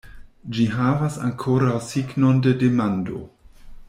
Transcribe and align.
Ĝi 0.55 0.63
havas 0.77 1.19
ankoraŭ 1.27 1.75
signon 1.91 2.41
de 2.47 2.55
demando. 2.65 3.21